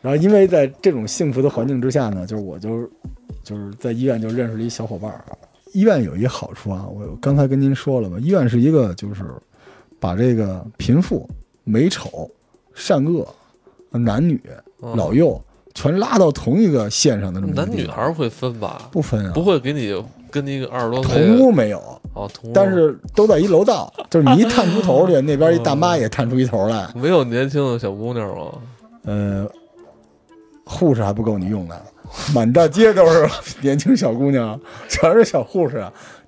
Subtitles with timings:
[0.00, 2.88] 然后因为在这种幸福的环境之下呢，就是我就
[3.42, 5.24] 就是在医院就认识了一小伙伴儿。
[5.72, 9.24] 医院有一好处啊，我刚才跟您说了吧，医院是一个就是
[9.98, 11.28] 把这个贫富、
[11.64, 12.30] 美丑、
[12.74, 13.26] 善恶、
[13.90, 14.40] 男女、
[14.82, 15.40] 嗯老幼
[15.74, 18.88] 全拉到同一个线上的这么一个男女孩儿会分吧？
[18.90, 19.94] 不分啊，不会给你
[20.30, 21.78] 跟你二十多岁同屋没有，
[22.14, 28.52] 哦，同屋但是都在一楼道， 就是你一探出头去，那边一大妈也探出一头来，没有年轻的小姑娘吗？
[29.04, 29.46] 呃，
[30.70, 31.82] 护士还不够你用的，
[32.32, 33.28] 满大街都是
[33.60, 34.58] 年轻小姑娘，
[34.88, 35.78] 全是小护士，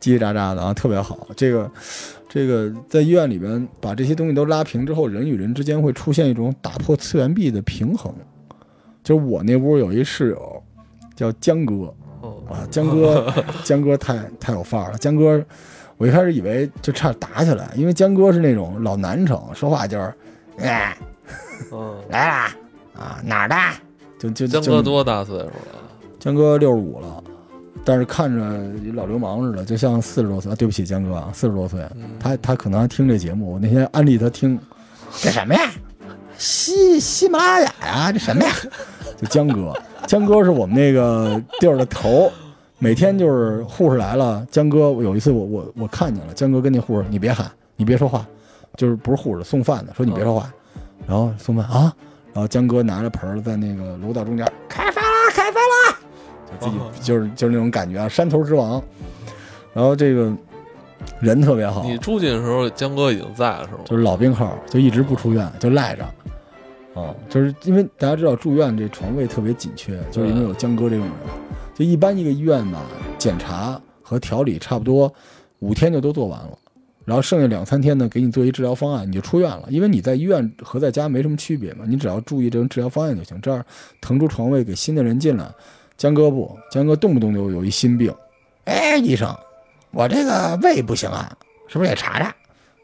[0.00, 1.28] 叽叽喳喳的啊，特别好。
[1.36, 1.70] 这个，
[2.28, 8.12] 这个在医院里边把这些东西都拉平之后，人与人之间会出现一种打破次元壁的平衡。
[9.04, 10.62] 就是我那屋有一室友
[11.14, 13.32] 叫江哥哦，啊，江哥，
[13.64, 15.42] 江哥太太有范儿了，江哥。
[15.98, 20.12] 我一开始以为就差点打起来，因为江哥是那种老南城，说话就是，
[20.58, 20.96] 哎，
[21.70, 22.56] 嗯，来啦
[22.98, 23.54] 啊，哪儿的？
[24.30, 25.52] 就就江哥多大岁数了？
[26.18, 27.22] 江哥六十五了，
[27.84, 28.42] 但是看着
[28.84, 30.52] 一老流氓似的，就像四十多岁。
[30.52, 33.54] 啊对不起，江哥啊，四十多岁，嗯他他可能还听这节目。
[33.54, 34.58] 我那天安利他听，
[35.20, 35.70] 这什么呀？
[36.38, 38.12] 喜喜马拉雅呀？
[38.12, 38.52] 这什么呀？
[39.20, 39.72] 就江哥，
[40.06, 42.30] 江哥是我们那个地儿的头，
[42.78, 48.26] 每天就是护士来了，江哥有一次我我我看见了，江哥跟那护士，你别喊，你别说话，
[48.76, 50.52] 就是不是护士送饭的，说你别说话，
[51.06, 51.94] 然后送饭啊，
[52.34, 55.98] 然后江哥拿着盆儿在那个楼道中间开饭啦，开饭啦，
[56.50, 58.82] 就自己哦就是就是那种感觉啊，山头之王。
[59.74, 60.32] 然后这个
[61.20, 63.80] 人特别好，你住进的时候，江哥已经在了是吗？
[63.84, 66.04] 就是老病号，就一直不出院，就赖着。
[66.94, 71.14] 啊，就是因为大家知道住院这床位特别紧缺，就是因为有江哥这种人。
[71.74, 72.82] 就一般一个医院吧，
[73.16, 75.10] 检查和调理差不多
[75.60, 76.58] 五天就都做完了，
[77.04, 79.64] 然后剩下两三天呢，给你做一治疗方案，你就出院了。
[79.68, 83.40] 因为你在医院和在家没什么区别嘛，你只要注意这种治疗方案就行。
[83.40, 83.64] 这样
[84.00, 85.48] 腾出床位给新的人进来。
[85.96, 88.12] 江哥不，江哥动不动就有一心病，
[88.64, 89.32] 哎，医生，
[89.92, 91.30] 我这个胃不行啊，
[91.68, 92.34] 是不是也查查？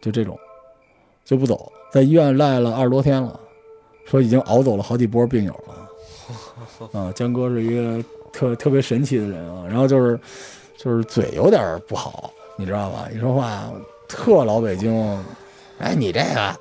[0.01, 0.39] 就这种，
[1.25, 3.41] 就不走，在医院赖了二十多天了，
[4.05, 6.91] 说已经熬走了好几波病友了。
[6.93, 10.21] 啊，江哥是一个特特别神奇的人啊，然后就是
[10.77, 13.09] 就是嘴有点不好，你知道吧？
[13.13, 13.69] 一说话
[14.09, 15.25] 特老北京，
[15.79, 16.57] 哎，你这个。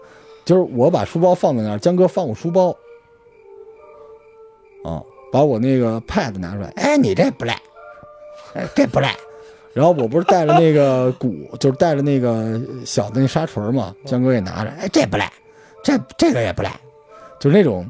[0.46, 2.70] 就是我把书包放在那儿，江哥放我书包，
[4.86, 7.54] 啊，把我那个 pad 拿出来，哎，你这不赖，
[8.54, 9.14] 哎，这不赖。
[9.74, 15.30] 然后我不是带着那个鼓，就是带着那个小的那沙锤嘛，江哥也拿着，哎，这不赖，
[15.84, 16.72] 这这个也不赖，
[17.42, 17.86] 就是那种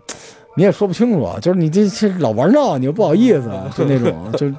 [0.57, 3.43] 你也说不清楚，啊就是你这这老玩闹，你又不好意思，
[3.75, 4.51] 就那种 就，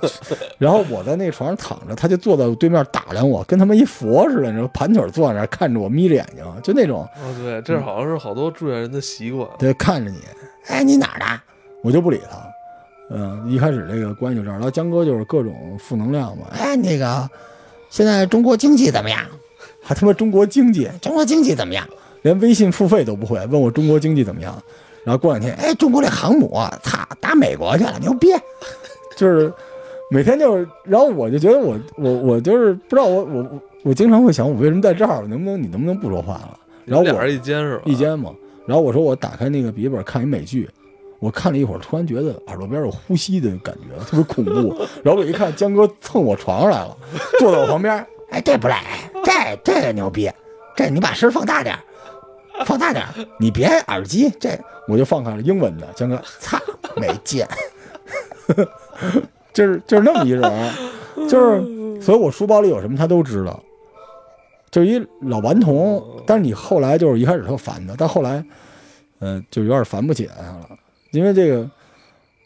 [0.57, 9.49] 然后我在那床上躺着，他就坐在对面打量我，跟他妈一佛似的，你说盘腿坐在那儿看着我，眯着眼睛，就那种，哦，对，这好像是好多住院人的习惯。
[9.59, 10.19] 对，看着你，
[10.69, 11.27] 哎，你哪儿的？
[11.83, 12.39] 我就不理他。
[13.11, 16.47] 嗯，一开始这个关系就这样，然后江哥就是各种负能量嘛。
[16.53, 17.29] 哎，那个，
[17.91, 19.21] 现在中国经济怎么样？
[19.83, 21.85] 还他妈中国经济，中国经济怎么样？
[22.23, 24.63] 连微信付费都不会，问我中国经济怎么样？
[25.05, 28.29] 然后过两天，哎，中国这航母，操，打美国去了，牛逼！
[29.17, 29.53] 就是
[30.11, 35.23] 每天就是，然后我就觉得我我我就是不知道我我我我经常会想，我为什么在这儿？
[35.27, 36.59] 能不能你能不能不说话了？
[36.85, 37.83] 然后我一间是吧？
[37.87, 38.31] 一间嘛。
[38.67, 40.69] 然后我说我打开那个笔记本看一美剧，
[41.21, 44.77] 我看了一会儿，突然觉得耳朵边有呼吸的感觉，特别恐怖。
[45.03, 46.97] 然后我一看，江哥蹭我床上来了，
[47.39, 48.07] 坐在我旁边。
[48.31, 48.85] 哎，这不赖，
[49.25, 49.33] 这
[49.65, 50.31] 这个牛逼，
[50.77, 51.81] 这你把声放大点儿，
[52.65, 54.31] 放大点儿，你别耳机。
[54.41, 56.61] 这我就放开了英文的，江哥，擦，
[56.97, 57.47] 没见，
[59.53, 60.43] 就是就是那么一人，
[61.29, 63.63] 就是所以我书包里有什么他都知道。
[64.71, 68.45] 就一老顽童，但是你后来就是一开始特烦他，但后来，
[69.19, 70.69] 呃，就有点烦不起来他了，
[71.11, 71.63] 因为这个，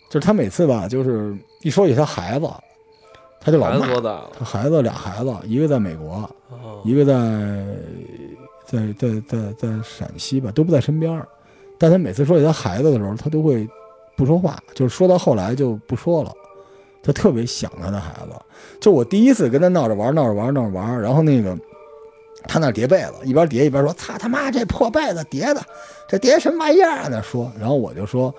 [0.09, 2.49] 就是他每次吧，就是一说起他孩子，
[3.41, 4.31] 他就老骂孩子多大了？
[4.39, 7.13] 他孩子俩孩子，一个在美国，哦一个在
[8.73, 11.29] 在在在在陕西吧，都不在身边儿。
[11.79, 13.69] 但他每次说起他孩子的时候，他都会
[14.17, 16.33] 不说话，就是说到后来就不说了。
[17.03, 18.33] 他特别想他的孩子。
[18.81, 21.57] 就我第一次跟他闹着玩，闹着玩，闹着玩，然后那个
[22.45, 25.61] 他那叠被子，一边叠一边说：“操他妈这破被子叠的，
[26.09, 28.33] 这叠什么玩意儿啊？”那说，然后我就说：“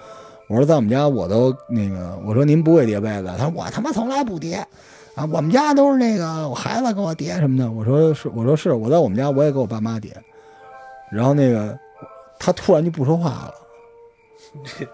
[0.48, 4.66] 我说在我们家我都那个，我说您不会叠被子，他说我他妈从来不叠。”
[5.16, 7.70] 啊，我们家都是那个我孩子给我叠什么的。
[7.70, 10.12] 我说是，我说是，我在我们家我也给我爸妈叠。
[11.14, 11.78] 然后那个
[12.40, 13.54] 他突然就不说话了，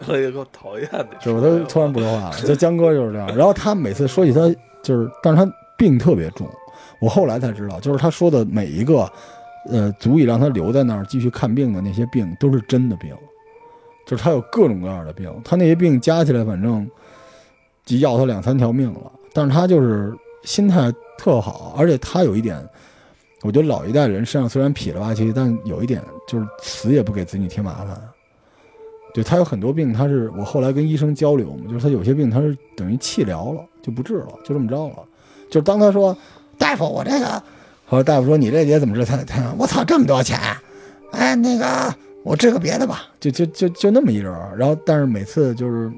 [0.07, 2.35] 我也够讨厌的，就是他突然不说话了。
[2.41, 3.27] 就江哥就是这样。
[3.35, 4.41] 然后他每次说起他
[4.83, 6.47] 就是，但是他病特别重。
[7.01, 9.09] 我后来才知道，就是他说的每一个，
[9.69, 13.15] 呃，足以让他留在那儿继续看病的那些病，都是真的病。
[14.05, 16.89] 就是他有各种各样的病，他那些病加起来，反正
[17.85, 19.11] 就要他两三条命了。
[19.33, 20.13] 但是他就是
[20.43, 22.57] 心态特好，而且他有一点，
[23.41, 27.99] 我觉得老一代人身上虽然痞了吧唧，但有一点就是死也不给子女添麻烦。
[29.13, 34.95] 对他有很多病，他是我后来跟医生交流嘛，就是他有些病他是等于气疗了，就不治了，就这么着了。
[35.49, 36.15] 就是当他说
[36.59, 37.41] 大夫，我这个，
[37.87, 39.03] 后来大夫说你这节怎么治？
[39.03, 40.37] 他他我操这么多钱，
[41.11, 41.91] 哎那个
[42.23, 44.31] 我治个别的吧，就就就就那么一人。
[44.55, 45.91] 然后但是每次就是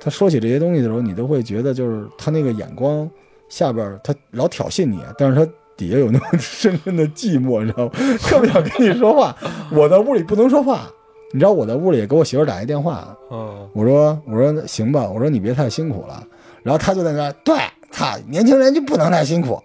[0.00, 3.08] 他说起这些东西的时候，你都会觉得就是他那个眼光
[3.48, 7.90] 下边他老挑衅你，但是他底下有那种深深的寂寞，你知道吗？
[8.22, 9.36] 特别想跟你说话，
[9.72, 10.88] 我在屋里不能说话。
[11.32, 16.22] 你知道我在屋里给我媳妇打一电话，嗯，我说我说行吧，我说你别太辛苦了。
[16.62, 17.56] 然后他就在那对，
[17.90, 19.60] 操，年轻人就不能太辛苦，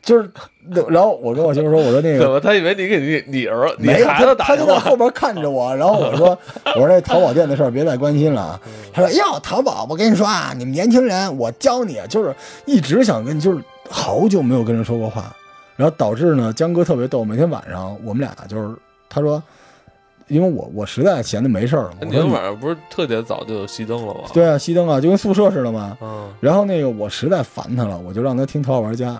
[0.00, 0.30] 就是，
[0.88, 2.38] 然后我跟我媳妇说，我说那个，怎么？
[2.40, 5.74] 他以为你给你你儿你，孩子打他就在后边看着我。
[5.74, 6.38] 然后我说
[6.76, 8.60] 我说那淘宝店的事儿别再关心了啊。
[8.92, 12.32] 他说哟，淘宝，我跟你说啊，你们年轻人，我教你，就是
[12.64, 13.58] 一直想跟，就是
[13.90, 15.34] 好久没有跟人说过话，
[15.76, 18.74] 然后导致呢，江哥特别逗，每天晚上我们俩就是
[19.08, 19.42] 他说。
[20.28, 24.22] 因为我我实在闲的没事儿了，你们晚上不是特别早就熄灯了吗？
[24.34, 25.96] 对啊，熄灯啊，就跟宿舍似的嘛。
[26.00, 26.28] 嗯。
[26.40, 29.10] 然后那个我实在烦他了，我就让他听《头号玩家》。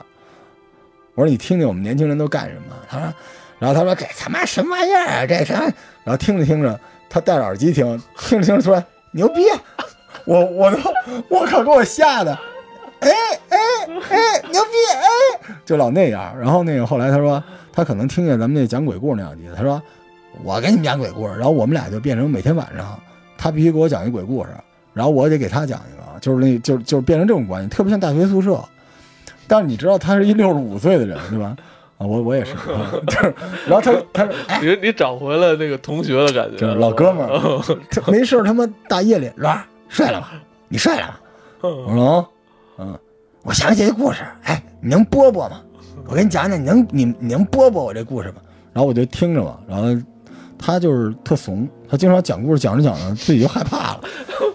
[1.15, 2.75] 我说你听听我们年轻人都干什么？
[2.89, 3.15] 他说，
[3.61, 5.25] 然后他说这他妈什么玩意儿啊？
[5.25, 5.73] 这什么？
[6.03, 7.87] 然后听着听着，他戴着耳机听，
[8.19, 9.45] 听着听着出来牛逼，
[10.25, 10.79] 我我都
[11.29, 12.37] 我靠给我吓的，
[12.99, 13.11] 哎
[13.87, 16.39] 哎哎牛逼哎，就老那样。
[16.39, 17.43] 然后那个后来他说
[17.73, 19.81] 他可能听见咱们那讲鬼故事那两集，他说。
[20.45, 23.01] 我给你们讲鬼故事，然后我们俩就变成每天晚上，
[23.39, 24.51] 他必须给我讲一鬼故事，
[24.93, 28.63] 然后我得给他讲一个，就是那，就就变成这种关系，特别像大学宿舍。
[29.49, 31.57] 但是你知道他是一六十五岁的人，对吧？
[31.97, 32.53] 啊，我我也是，
[33.07, 33.35] 就是，
[33.67, 37.63] 然后他他说，你你找回了那个同学的感觉， 老哥们儿，
[38.13, 39.57] 没事他妈大夜里，老
[39.89, 40.29] 睡了吗？
[40.69, 41.15] 你睡了吗？
[41.63, 42.29] 我说，
[42.77, 42.99] 嗯，
[43.47, 45.61] 我想起一故事，哎，你能播播吗？
[46.09, 48.37] 我给你讲讲，你能你你能播播我这故事吗？
[48.73, 49.89] 然后我就听着嘛，然后。
[50.59, 54.01] 他就是特怂，他经常讲故事，讲着讲着自己就害怕了。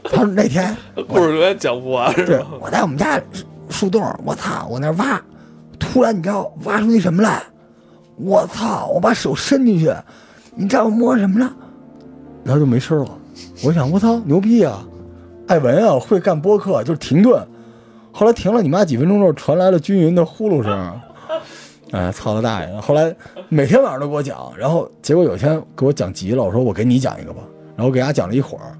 [0.03, 0.75] 他说那天
[1.07, 2.47] 故事永远讲不完，是吧？
[2.59, 3.21] 我在我们家
[3.69, 5.21] 树洞，我操，我那挖，
[5.77, 7.43] 突然你知道挖出那什么来？
[8.17, 9.93] 我操，我把手伸进去，
[10.55, 11.53] 你知道我摸什么了？
[12.43, 13.11] 然后就没声了。
[13.63, 14.83] 我想，我操，牛逼啊！
[15.49, 17.47] 艾文啊，会干播客，就是停顿。
[18.11, 21.01] 后来停了你妈几分钟之后，传来了均匀的呼噜声。
[21.91, 22.79] 哎，操他大爷！
[22.79, 23.13] 后来
[23.49, 27.41] 每天晚上都给我讲，然后结果有一天给我讲急了，我说我给你讲一个吧。
[27.75, 28.77] 然后给大家讲了一会儿，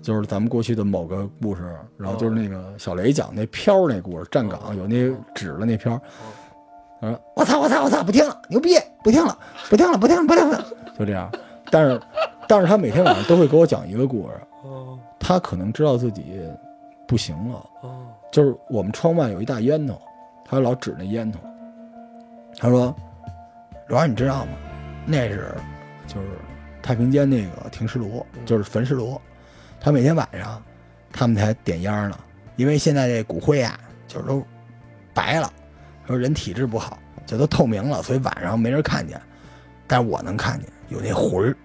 [0.00, 1.62] 就是咱们过去的某个故事，
[1.98, 6.00] 然后就是那个小雷讲那飘那故事，站岗有那纸的那飘。
[7.00, 10.64] 他说：“我操我操我操，不听了，牛逼，不听了，不听了，不听了，不听了。”
[10.98, 11.30] 就这样。
[11.70, 12.00] 但是，
[12.46, 14.34] 但是他每天晚上都会给我讲一个故事。
[15.18, 16.40] 他可能知道自己
[17.06, 17.66] 不行了。
[18.30, 19.98] 就是我们窗外有一大烟囱，
[20.44, 21.36] 他老指那烟囱。
[22.58, 22.94] 他说
[23.88, 24.52] ：“罗二，你知道吗？
[25.06, 25.54] 那是
[26.06, 26.28] 就是
[26.82, 29.20] 太平间那个停尸炉，就是焚尸炉。
[29.80, 30.62] 他每天晚上
[31.10, 32.18] 他们才点烟呢，
[32.56, 34.44] 因为现在这骨灰啊，就是都
[35.14, 35.50] 白了，
[36.06, 39.20] 说人体质不好，就都透明了，所以晚上没人看见。
[39.86, 41.56] 但是我能看见有那魂儿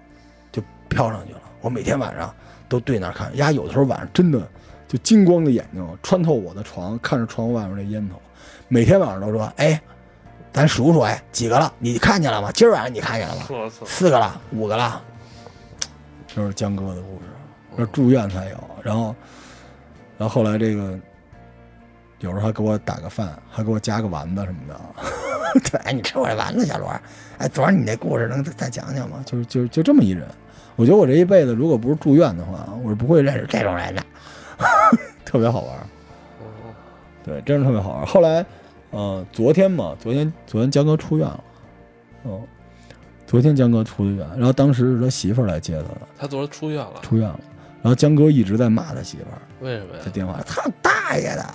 [0.51, 1.41] 就飘上去了。
[1.61, 2.33] 我每天晚上
[2.69, 4.47] 都对那儿看，呀，有的时候晚上真的
[4.87, 8.21] 就金光的眼睛穿透我的床，看着床外面那烟头，
[8.67, 9.81] 每天晚上都说：哎。”
[10.55, 11.69] 咱数数，哎，几个了？
[11.79, 12.49] 你看见了吗？
[12.53, 13.45] 今儿晚上你看见了吗？
[13.85, 15.01] 四个了，五个了。
[16.27, 17.25] 就是江哥的故事，
[17.75, 18.57] 那住院才有。
[18.81, 19.13] 然后，
[20.17, 20.97] 然后后来这个，
[22.19, 24.79] 有时候还给我打个饭，还给我加个丸子什么的。
[25.59, 26.87] 对， 哎，你吃我这丸子，小罗。
[27.37, 29.21] 哎，昨儿你那故事能再讲讲吗？
[29.25, 30.25] 就是就就这么一人。
[30.77, 34.01] 我觉得我这一辈子，如果不是住院的话，我是不会认识这种人的。
[35.25, 35.77] 特别好玩。
[37.23, 38.05] 对，真是特别好玩。
[38.05, 38.45] 后来。
[38.91, 41.43] 呃，昨天嘛，昨天昨天江哥出院了，
[42.23, 42.41] 嗯，
[43.27, 47.37] 昨天江哥出的院，然后当时是他媳妇儿来接他的，他昨儿出院了，出院了，
[47.81, 50.01] 然后江哥一直在骂他媳妇儿，为什么呀？
[50.01, 51.45] 他电话，操大爷的，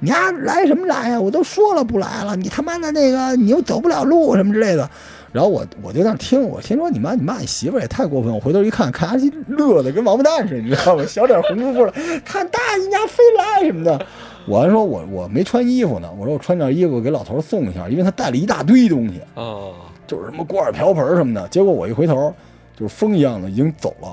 [0.00, 1.20] 你丫来什么来呀？
[1.20, 4.90] 我都说了不来了，你他妈的那个你又走不了路什么之类的，
[5.32, 11.04] 然后我我就在那听，我听说你妈你骂你媳妇儿也太过分，我回头一看，看阿基乐的跟王八蛋似的，你知道吗？
[11.06, 11.92] 小脸红扑扑的，
[12.24, 14.06] 看大爷你家飞来什么的。
[14.46, 16.10] 我还说，我我没穿衣服呢。
[16.18, 19.70] 我说我穿件衣服给老头送一下，因为他带了一大堆东西啊，
[20.06, 21.46] 就是什么锅碗瓢盆什么的。
[21.48, 22.34] 结果我一回头，
[22.76, 24.08] 就是风一样的已经走了。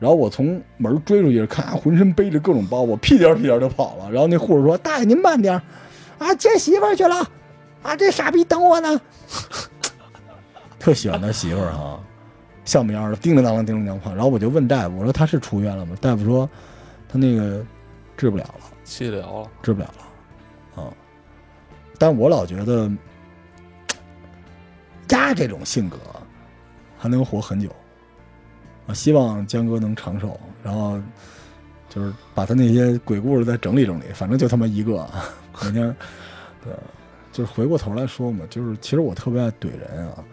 [0.00, 4.10] 然后我从门追出去，看他浑身背着各种包，我屁颠屁颠就跑了。
[4.10, 5.62] 然后那护士说：“大爷您慢点，
[6.18, 7.16] 啊接媳妇去了，
[7.82, 9.00] 啊这傻逼等我呢。”
[10.86, 12.00] 特喜欢他媳妇儿哈，
[12.64, 14.14] 笑眯眯的，叮铃当啷，叮铃当啷。
[14.14, 15.96] 然后我就问大夫，我说他是出院了吗？
[16.00, 16.48] 大夫说
[17.08, 17.66] 他那个
[18.16, 20.80] 治不了了，气疗了，治不了了。
[20.84, 20.94] 啊，
[21.98, 22.88] 但我老觉得，
[25.08, 25.98] 鸭这种性格
[26.96, 27.68] 还能活很久。
[28.86, 31.00] 啊，希望江哥能长寿，然后
[31.88, 35.04] 就是把他那些鬼故事再整理整理，反正就他妈一个，
[35.64, 35.96] 每天，
[36.62, 36.72] 对，
[37.32, 40.24] 就是回过头来说嘛，就是其实我特别爱怼人啊。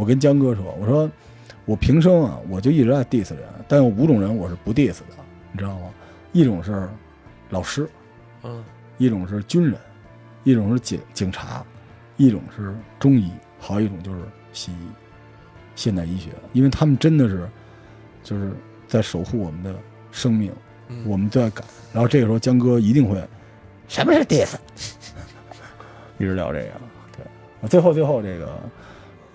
[0.00, 1.08] 我跟江哥说，我说。
[1.66, 5.14] 我平生啊，我就一直在 diss 人，但有五种人我是不 diss 的，
[5.52, 5.88] 你知道吗？
[6.32, 6.88] 一种是
[7.50, 7.88] 老师，
[8.42, 8.64] 嗯，
[8.98, 9.74] 一种是军人，
[10.42, 11.64] 一种是警警察，
[12.16, 13.30] 一种是中医，
[13.60, 14.18] 还有一种就是
[14.52, 14.88] 西医，
[15.76, 17.48] 现代医学，因为他们真的是
[18.24, 18.50] 就是
[18.88, 19.72] 在守护我们的
[20.10, 20.50] 生命，
[21.04, 21.64] 我们都在赶。
[21.92, 23.22] 然后这个时候江哥一定会，
[23.86, 24.54] 什么是 diss？
[26.18, 26.72] 一直聊这个，
[27.16, 28.58] 对，最后最后这个。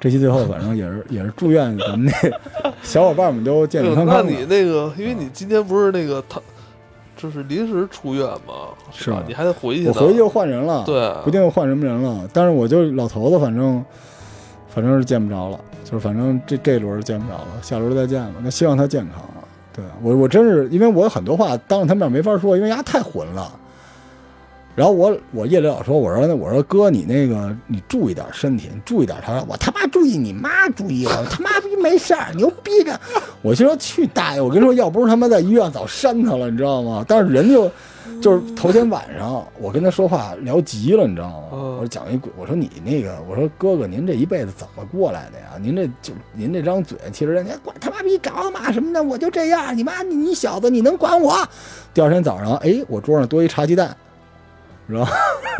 [0.05, 4.23] 这期最后反正也是也是祝愿咱们那 小伙伴们都健健康康。
[4.23, 6.39] 那你那个，因为你今天不是那个他，
[7.17, 9.23] 就是临时出院嘛，是吧？
[9.27, 9.87] 你还得回去。
[9.87, 12.29] 我回去就换人了，对，不定换什么人了。
[12.31, 13.83] 但是我就老头子，反正
[14.67, 18.33] 反正是见不着了，就是反正这这轮见不着了，下轮再见吧。
[18.43, 19.23] 那希望他健康。
[19.73, 23.51] 对我我真是因为我有很多话当着他面没法说，因为丫太混了。
[24.75, 29.17] 然后我我夜里老说，我说那我说哥你那个你注意点身体，你注意点。
[29.25, 32.99] 他说我他妈注意，你妈注意，我他妈逼没事儿，牛逼着。
[33.41, 37.05] 我心说去大爷，我跟你说，要不是他妈在医院早扇他了，你知道吗？
[37.07, 37.71] 但是人就
[38.21, 41.47] 就是头天晚上我跟他说话聊急了，你知道吗？
[41.51, 45.53] 我说讲一鬼，我说你那个，我说哥哥您这一辈子怎么过来的呀？
[45.61, 51.33] 您这就您这张嘴，其实人家管他妈逼搞嘛什么的，我就这样，你妈你你小子你能管我？
[51.93, 53.95] 第二天早上，哎，我桌上多一茶鸡蛋。
[54.87, 55.13] 然后，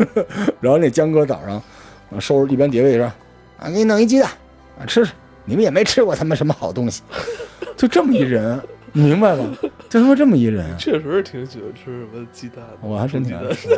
[0.60, 1.62] 然后那江哥早上，
[2.20, 3.12] 收拾一边叠位置，啊，
[3.66, 4.30] 给你弄一鸡蛋，
[4.78, 5.12] 啊，吃吃。
[5.44, 7.02] 你们也没吃过他妈什么好东西，
[7.76, 8.60] 就这么一人，
[8.92, 9.56] 明白吗？
[9.88, 12.88] 就他妈这么一人，确实是挺喜欢吃什么鸡蛋的。
[12.88, 13.68] 我还真挺爱吃。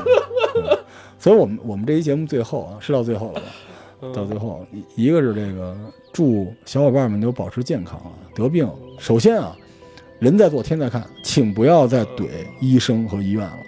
[1.19, 4.13] 所以我们我们这一节目最后啊，是到最后了吧？
[4.15, 4.65] 到最后，
[4.95, 5.77] 一一个是这个
[6.13, 8.67] 祝小伙伴们都保持健康啊，得病。
[8.99, 9.55] 首先啊，
[10.21, 12.29] 人在做天在看，请不要再怼
[12.61, 13.59] 医生和医院了。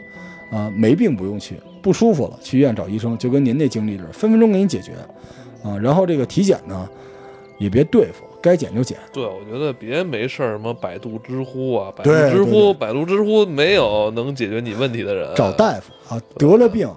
[0.52, 4.92] 啊，没病不用去，不舒服了去医院找医生，就跟您那经历似的，分分钟给你解决。
[5.62, 6.88] 啊，然后这个体检呢，
[7.58, 8.96] 也别对付，该检就检。
[9.12, 15.30] 对，我觉得别没事儿什么百度、知乎啊，百度、知乎、百度、知乎没有能解决你问题的人。
[15.36, 16.88] 找大夫啊，得了病，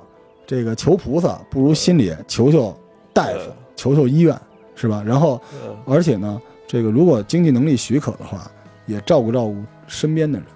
[0.48, 2.74] 这个求菩萨不如心里求求
[3.12, 4.34] 大夫，求求医院，
[4.76, 5.04] 是吧？
[5.06, 5.42] 然后，
[5.86, 8.50] 而且呢，这个如果经济能力许可的话，
[8.86, 9.56] 也照顾照顾
[9.88, 10.48] 身边的人。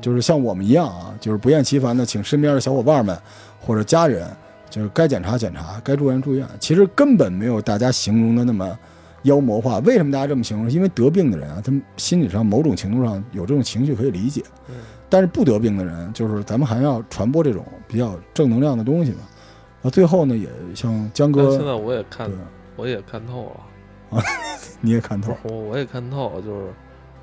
[0.00, 3.14] 就是像我们一样啊，就是不厌其烦的请身边的小伙伴们
[3.60, 4.26] 或者家人，
[4.68, 6.48] 就是该检查检查，该住院住院。
[6.58, 8.78] 其实根本没有大家形容的那么
[9.22, 9.78] 妖魔化。
[9.80, 10.70] 为什么大家这么形容？
[10.70, 14.42] 因为得病的人啊，他们心理上某种程度上有这种情绪可以理解。
[15.08, 19.18] 但是不得病的人，就是咱们还要传播这种比较正能量的东西嘛。
[19.82, 22.30] 啊，最后呢，也像江哥，现在我也看，
[22.76, 23.52] 我也看透
[24.10, 24.24] 了啊，
[24.80, 26.66] 你也看透，我我也看透了，就是。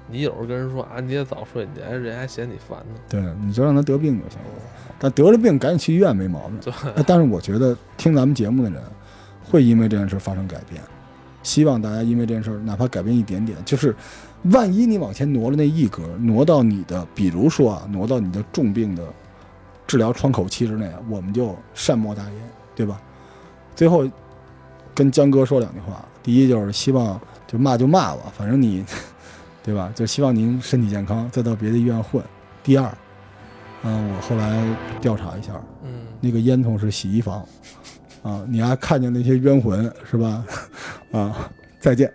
[0.10, 3.00] 你有时候跟人说啊，你也早睡，你还人还嫌你烦呢。
[3.10, 4.46] 对，你就让他得病就行了。
[5.00, 6.74] 但得了病赶紧去医院没毛病。
[7.06, 8.82] 但是我觉得听咱们节目的人
[9.44, 10.82] 会因为这件事发生改变。
[11.44, 13.96] 希望大家因为这件事哪怕改变一点点，就是
[14.46, 19.04] 万一你往前挪了那一格，挪到你的，比如说啊，挪到你的重病的
[19.86, 22.34] 治疗窗口期之内，我们就善莫大焉，
[22.76, 23.00] 对吧？
[23.76, 24.10] 最后
[24.96, 28.86] 跟江哥说两句话，第一就是希望就骂就骂吧，反正你。
[29.68, 29.92] 对吧？
[29.94, 32.24] 就希望您身体健康，再到别的医院混。
[32.64, 32.90] 第二，
[33.84, 34.66] 嗯，我后来
[35.02, 37.46] 调查一下，嗯，那个烟囱是洗衣房，
[38.24, 40.46] 啊，你还看见那些冤魂是吧？
[41.12, 42.10] 啊，再见。